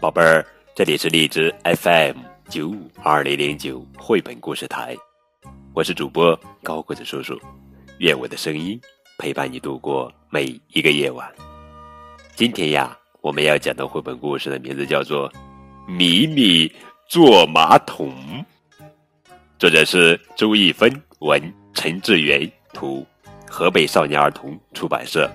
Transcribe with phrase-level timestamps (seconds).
[0.00, 0.42] 宝贝儿，
[0.74, 2.16] 这里是荔枝 FM
[2.48, 4.96] 九五二零零九绘本故事台，
[5.74, 7.38] 我是主播高个子叔叔，
[7.98, 8.80] 愿我的声音
[9.18, 11.30] 陪伴你度过每一个夜晚。
[12.34, 15.30] 今天呀，我们要讲的绘本故事的名字叫做
[15.86, 16.72] 《米米
[17.06, 18.08] 坐马桶》，
[19.58, 21.38] 作者是周一芬，文
[21.74, 23.06] 陈志远，图
[23.46, 25.30] 河北少年儿童出版社。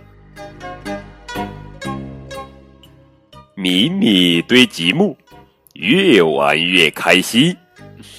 [3.55, 5.15] 米米堆积木，
[5.73, 7.55] 越玩越开心。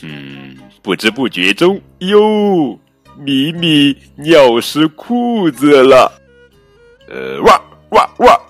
[0.03, 2.79] 嗯，不知不觉中，哟，
[3.19, 6.11] 米米尿湿裤子了。
[7.09, 8.41] 呃，哇哇哇！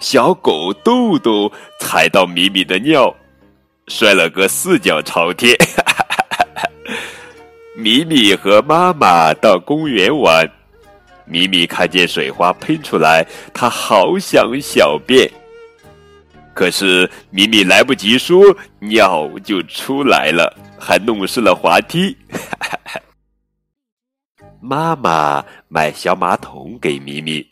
[0.00, 3.14] 小狗豆豆踩到米米的尿，
[3.88, 5.54] 摔了个四脚朝天。
[7.76, 10.50] 米米和妈妈到公园玩，
[11.26, 15.30] 米米看见水花喷出来，他好想小便。
[16.62, 18.40] 可是米米来不及说，
[18.78, 22.16] 尿就出来了，还弄湿了滑梯。
[24.62, 27.44] 妈妈买小马桶给米米，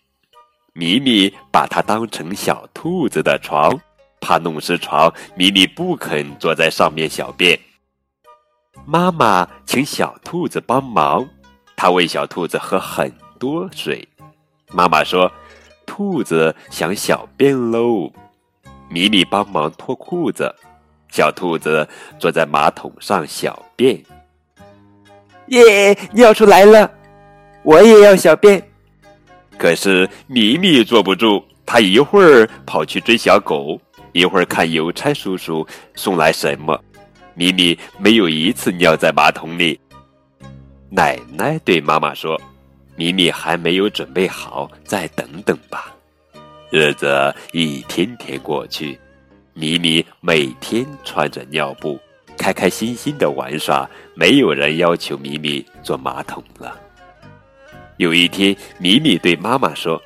[0.74, 3.76] 米米把它当成小兔子的床，
[4.20, 7.58] 怕弄湿床，米米不肯坐在上面小便。
[8.86, 11.28] 妈妈请小兔子帮忙，
[11.74, 14.08] 她喂小兔子喝很多水。
[14.72, 15.28] 妈妈说
[15.84, 18.08] ：“兔子想小便喽。”
[18.90, 20.52] 米米帮忙脱裤子，
[21.08, 21.88] 小兔子
[22.18, 24.02] 坐在马桶上小便。
[25.46, 26.90] 耶，尿出来了！
[27.62, 28.60] 我也要小便。
[29.56, 33.80] 可是米米坐不住，他一会儿跑去追小狗，
[34.12, 36.78] 一会儿看邮差叔叔送来什么。
[37.34, 39.78] 米米没有一次尿在马桶里。
[40.88, 42.40] 奶奶对妈妈说
[42.96, 45.94] ：“米米还没有准备好，再等等吧。”
[46.70, 48.96] 日子一天天过去，
[49.54, 51.98] 米米每天穿着尿布，
[52.38, 53.88] 开开心心的玩耍。
[54.14, 56.78] 没有人要求米米坐马桶了。
[57.96, 60.00] 有一天，米米对妈妈说：“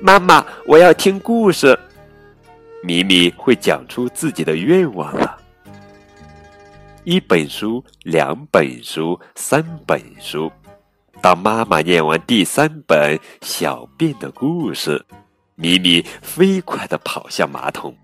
[0.00, 1.76] 妈妈，我要听故事。”
[2.84, 5.36] 米米会讲出自己的愿望了。
[7.02, 10.50] 一本书，两本书，三本书。
[11.20, 15.04] 当妈妈念完第三本《小便的故事》。
[15.60, 17.94] 米米飞快地跑向马桶。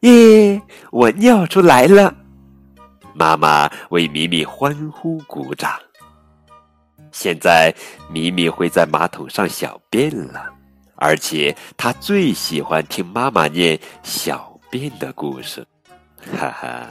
[0.00, 0.60] 耶！
[0.90, 2.12] 我尿出来了！
[3.14, 5.78] 妈妈为米米欢呼鼓掌。
[7.12, 7.74] 现在
[8.08, 10.52] 米米会在马桶上小便了，
[10.96, 15.66] 而且他最喜欢听妈妈念小便的故事。
[16.36, 16.88] 哈哈！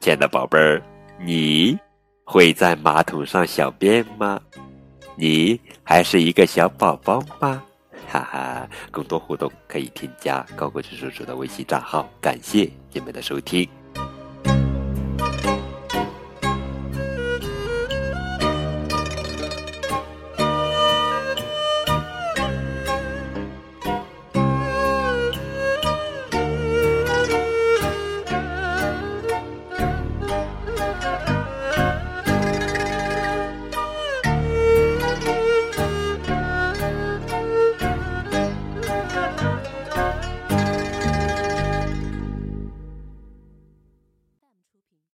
[0.00, 0.82] 亲爱的宝贝儿，
[1.18, 1.78] 你
[2.24, 4.40] 会在马桶上小便吗？
[5.16, 7.62] 你还是一个小宝宝吗？
[8.08, 8.68] 哈哈！
[8.90, 12.08] 更多互动可以添加高国志叔叔的微信账号。
[12.20, 13.68] 感谢你们的收听。